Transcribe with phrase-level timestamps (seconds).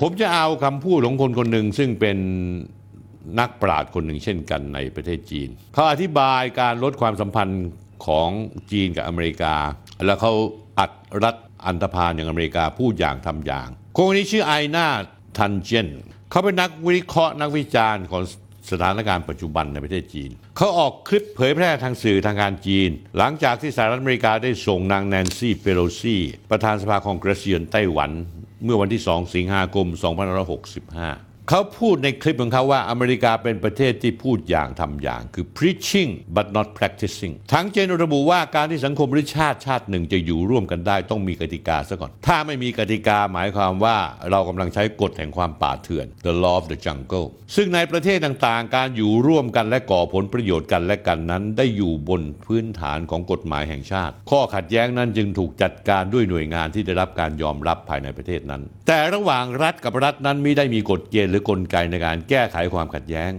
[0.00, 2.18] ผมจะเอาคำพูดของคนคนหนึ่งซึ่งเป็น
[3.40, 7.66] นักปราชญ์คนหนึ่งเช่นกันในประเทศจีน เขาอธิบายการลดความสัมพันธ์
[8.06, 8.28] ของ
[8.72, 9.54] จีนกับอเมริกา
[10.06, 10.32] แล้วเขา
[10.78, 10.90] อัด
[11.24, 11.36] รัฐ
[11.66, 14.86] อันธพาลอย่างอเมริกาพูดอย่างทำอย่างคนนี้ชื่อไอนา
[15.38, 15.88] ทันเจน
[16.30, 18.22] เขาเป็นนักวิเคราะห์นักวิจารณ์ของ
[18.70, 26.16] สถานการณ์ปัจจุบันในประเทศจีน เขาออกคลิปเผยแพร่ทางสื่อทางการจีน หลังจากที่สหรัฐอเมริกาได้ส่งนางแนนซี่เปโลซี
[26.50, 28.10] ประธานสภาคองเกรสเยือนไต้หวัน
[28.64, 29.86] เมื่อวันที่ 2 สิงหาคม
[30.62, 43.96] 2565 เขาพูดในคลิปของเขาว่าอเมริกาเป็นประเทศที่พูดอย่างทำอย่าง คือ preaching but not practicing ทั้งเจนระบุว่าการที่สังคมหรือชาติชาติหนึ่งจะอยู่ร่วมกันได้ต้องมีกติกาซะก่อน ถ้าไม่มีกติกาหมายความว่า
[44.30, 47.26] เรากำลังใช้กฎแห่งความป่าเถื่อน the law of the jungle
[47.56, 63.32] ซึ่งในประเทศต่างๆ การอยู่ร่วมกันและก่อผลประโยชน์กันและกันนั้น ได้อยู่บนพื้นฐานของกฎหมายแห่งชาติ ข้อขัดแย้งนั้นจึงถูกจัดการด้วยหน่วยงานที่ได้รับการยอมรับภายในประเทศนั้น แต่ระหว่างรัฐกับรัฐนั้นไม่ได้มีกฎเกณฑ์รือกลไกในการแก้ไขความขัดแย้ง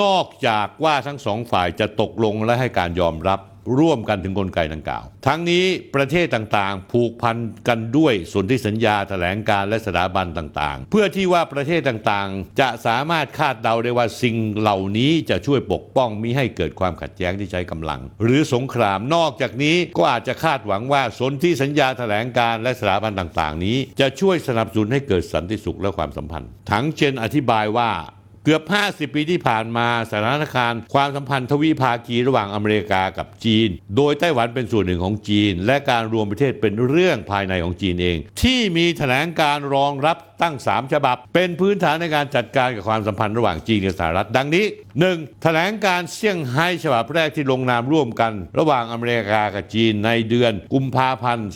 [0.00, 3.40] นอกจากว่าทั้งสองฝ่ายจะตกลงและให้การยอมรับ
[3.78, 5.64] ร่วมกันถึงกลไกดังกล่าว ทั้งนี้
[5.94, 7.36] ประเทศต่างๆ ผูกพัน
[7.68, 27.90] กันด้วยสนธิสัญญาแถลงการและสถาบันต่างๆ เพื่อที่ว่าประเทศต่างๆ จะสามารถคาดเดาได้ว่าสิ่งเหล่านี้จะช่วยปกป้องมิให้เกิดความขัดแย้งที่ใช้กำลัง หรือสงครามนอกจากนี้ก็อาจจะคาดหวังว่าสนธิสัญญาแถลงการและสถาบันต่างๆ นี้ จะช่วยสนับสนุนให้เกิดสันติสุขและความสัมพันธ์ ทั้งเจนอธิบายว่า
[28.46, 44.64] เกือบ 50 ปีที่ผ่านมาสถานการณ์ความสัมพันธ์ทวีภาคีระหว่างอเมริกากับจีน โดยไต้หวันเป็นส่วนหนึ่งของจีน และการรวมประเทศเป็นเรื่องภายในของจีนเอง ที่มีแถลงการรองรับตั้ง 3 ฉบับ เป็นพื้นฐานในการจัดการกับความสัมพันธ์ระหว่างจีนกับสหรัฐดังนี้
[45.04, 45.42] 1.
[45.42, 51.48] แถลงการเซี่ยงไฮ้ฉบับแรกที่ลงนามร่วมกัน ระหว่างอเมริกากับจีนในเดือนกุมภาพันธ์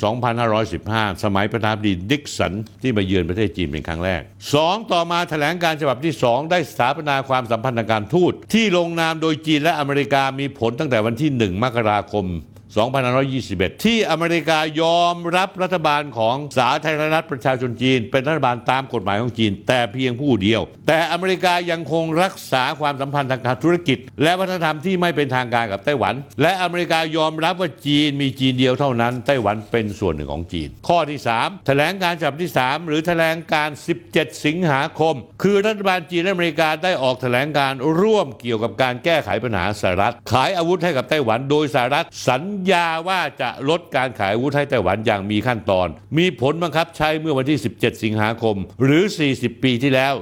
[0.57, 2.53] 2515 สมัยประธานาธิบดีดิกสัน
[2.83, 4.23] ที่มาเยือนประเทศจีนเป็นครั้งแรก
[4.57, 4.93] 2.
[4.93, 12.27] ต่อมาแถลงการฉบับที่ 2 ได้สถาปนาความสัมพันธ์ทางการทูต ที่ลงนามโดยจีนและอเมริกามีผลตั้งแต่วันที่ 1 มกราคม
[12.71, 33.69] 2521 ที่อเมริกายอมรับรัฐบาลของสาธารณรัฐประชาชนจีน เป็นรัฐบาลตามกฎหมายของจีน แต่เพียงผู้เดียว แต่อเมริกายังคงรักษาความสัมพันธ์ทางการธุรกิจ และวัฒนธรรมที่ไม่เป็นทางการกับไต้หวัน และอเมริกายอมรับว่าจีนมีจีนเดียวเท่านั้นไต้หวันเป็นส่วนหนึ่งของจีน ข้อที่ 3 แถลงการฉบับที่ 3 หรือแถลงการ
[34.07, 45.89] 17 สิงหาคม คือรัฐบาลจีนและอเมริกาได้ออกแถลงการร่วมเกี่ยวกับการแก้ไขปัญหาสหรัฐขายอาวุธให้กับไต้หวัน โดยสหรัฐสัญญาว่าจะลดการขายอาวุธให้ไต้หวันอย่างมีขั้นตอน
[46.19, 49.03] มีผลบังคับใช้เมื่อวันที่ 17 สิงหาคม หรือ
[49.35, 50.15] 40 ปีที่แล้ว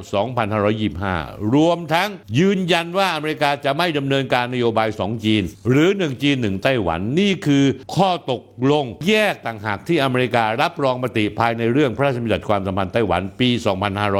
[0.72, 13.48] 2525 รวมทั้งยืนยันว่าอเมริกาจะไม่ดำเนินการนโยบาย 2 จีน หรือ 1 จีน 1 ไต้หวันนี่คือข้อตกลงแยกต่างหากที่อเมริการับรองมติภายในเรื่องพระราชบัญญัติความสัมพันธ์ไต้หวันปี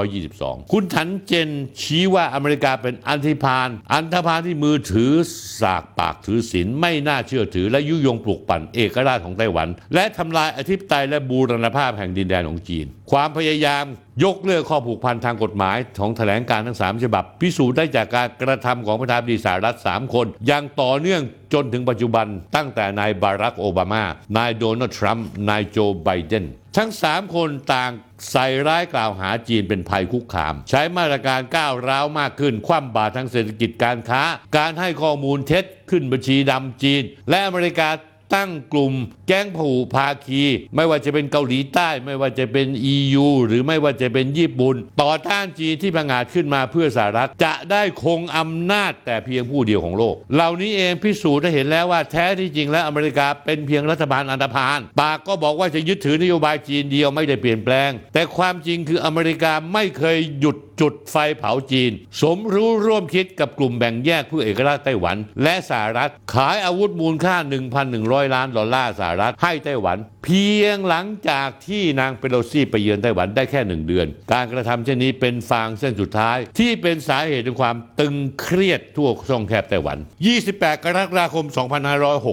[0.00, 1.50] 2522 คุณทันเจน
[1.80, 5.12] ชี้ว่าอเมริกาเป็นอันธิพาล อันธพาลที่มือถือ
[5.60, 13.84] สากปากถือศีลไม่น่าเชื่อถือและยุยงปลูกปั่นเอกราชของไต้หวัน และทำลายอธิปไตยและบูรณภาพแห่งดินแดนของจีน ความพยายาม
[14.24, 24.02] ยกเลิกข้อผูกพันทางกฎหมายของแถลงการทั้ง 3 ฉบับ พิสูจน์ได้จากการกระทำของประธานาธิบดีสหรัฐ 3 คนอย่างต่อเนื่องจนถึงปัจจุบันตั้งแต่นายบารักโอบามา
[24.36, 26.44] นายโดนัลด์ทรัมป์ นายโจไบเดน
[26.76, 27.92] ทั้ง 3 คนต่าง
[28.30, 34.22] ใส่ร้ายกล่าวหาจีนเป็นภัยคุกคาม ใช้มาตรการก้าวร้าวมากขึ้น คว่ำบาตรทางเศรษฐกิจการค้า
[34.56, 37.88] การให้ข้อมูลเท็จขึ้นบัญชีดำจีน และอเมริกา
[38.34, 38.94] ตั้งกลุ่ม
[39.28, 40.42] แก๊งผูภาคี
[40.76, 67.36] ไม่ว่าจะเป็นเกาหลีใต้ ไม่ว่าจะเป็น EU หรือไม่ว่าจะเป็นญี่ปุ่น ต่อต้านจีนที่ประงาดขึ้นมาเพื่อสหรัฐ จะได้คงอำนาจแต่เพียงผู้เดียวของโลก เหล่านี้เองพิสูจน์ได้เห็นแล้วว่าแท้ที่จริงแล้วอเมริกาเป็นเพียงรัฐบาลอันธพาลปากก็บอกว่าจะยึดถือนโยบายจีนเดียวไม่ได้เปลี่ยนแปลง แต่ความจริงคืออเมริกาไม่เคยหยุด จุดไฟเผาจีน สมรู้ร่วมคิดกับกลุ่มแบ่งแยกเพื่อเอกราชไต้หวัน และสหรัฐ ขายอาวุธมูลค่า
[67.84, 79.98] 1,100 ล้านดอลลาร์สหรัฐให้ไต้หวัน เพียงหลังจากที่นางเปโลซี่ไปเยือนไต้หวันได้แค่หนึ่งเดือน การกระทำเช่นนี้เป็นฟางเส้นสุดท้าย ที่เป็นสาเหตุของความตึงเครียดทั่วช่องแคบไต้หวัน
[80.40, 81.46] 28 กรกฎาคม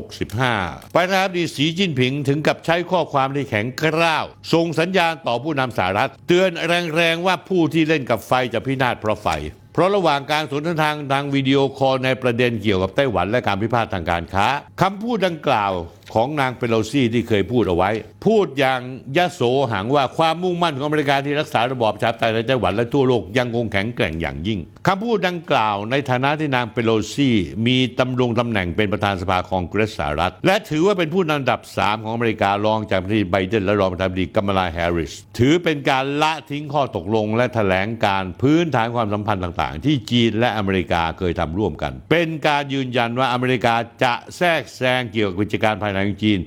[0.04, 6.52] 2565 ประธานาธิบดีสีจิ้นผิงถึงกับใช้ข้อความที่แข็งกร้าวส่งสัญญาณต่อผู้นำสหรัฐ เตือน
[6.96, 9.28] แรงๆว่าผู้ที่เล่นกับไฟจะพินาศเพราะไฟ
[9.74, 14.48] เพราะระหว่างการสนทนาทางทางวิดีโอคอลในประเด็นเกี่ยวกับไต้หวันและการพิพาททางการค้า
[14.82, 15.72] คำพูดดังกล่าว
[16.14, 17.90] ของนางเปโลซี่ที่เคยพูดเอาไว้
[18.26, 18.82] พูดอย่าง
[19.18, 19.42] ยโสโอ
[19.74, 27.36] หังว่าความมุ่งมั่นของอเมริกาที่รักษาระบอบประชาธิปไตยในไต้หวันและทั่วโลกยังคงแข็งแกร่งอย่างยิ่งคำพูดดังกล่าวในฐานะที่นางเปโลซี่
[27.68, 46.42] มีดำรงตำแหน่งเป็นประธานสภาคองเกรสสหรัฐ และถือว่าเป็นผู้นำอันดับ 3 ของอเมริการองจากประธานาธิบดีไบเดนและรองประธานาธิบดีกัมมาลาแฮร์ริสถือเป็นการละทิ้งข้อตกลง และแถลงการพื้นฐานความสัมพันธ์ต่าง ๆ ที่จีนและอเมริกาเคยทำร่วมกัน เป็นการยืนยันว่าอเมริกาจะแทรกแซงเกี่ยวกับกิจการภายในของจีน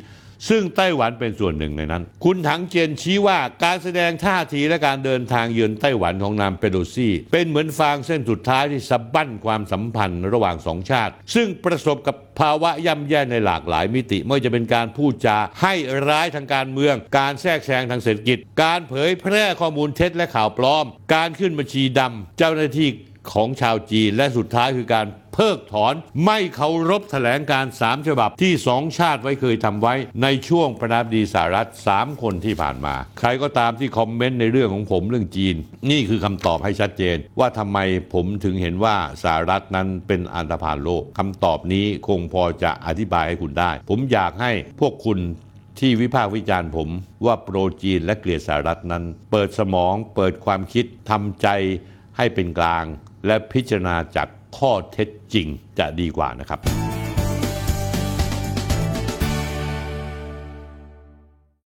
[0.49, 15.75] ซึ่งไต้หวันเป็นส่วนหนึ่งในนั้น คุณถังเจียนชี้ว่าการแสดงท่าทีและการเดินทางเยือนไต้หวันของนางเปโลซี่ เป็นเหมือนฟางเส้นสุดท้ายที่สะบั้นความสัมพันธ์ระหว่างสองชาติ ซึ่งประสบกับภาวะย่ำแย่ในหลากหลายมิติไม่ว่าจะเป็นการพูดจาให้
[16.09, 22.89] ร้ายทางการเมือง การแทรกแซงทางเศรษฐกิจ การเผยแพร่ข้อมูลเท็จและข่าวปลอม การขึ้นบัญชีดำเจ้าหน้าที่
[23.33, 25.95] ของชาวจีน และสุดท้ายคือการเพิกถอน
[26.27, 35.57] ไม่เคารพแถลงการสามฉบับที่สองชาติไว้เคยทำไว้ ในช่วงประธานาธิบดีสหรัฐสามคนที่ผ่านมา ใครก็ตามที่คอมเมนต์ในเรื่องของผมเรื่องจีน
[35.91, 37.79] นี่คือคำตอบให้ชัดเจน ว่าทำไม
[38.15, 45.19] ผมถึงเห็นว่าสหรัฐนั้นเป็นอันธพาลโลกคำตอบนี้คงพอจะอธิบายให้คุณได้ ผมอยากให้พวกคุณ
[45.79, 46.89] ที่วิพากษ์วิจารณ์ผม
[47.27, 51.49] ว่าโปรจีนและเกลียดสหรัฐนั้น เปิดสมองเปิดความคิดทำใจ
[52.17, 52.85] ให้เป็นกลาง
[53.27, 55.47] และพิจารณาจากข้อเท็จจริง
[55.79, 56.88] จะดีกว่านะครับ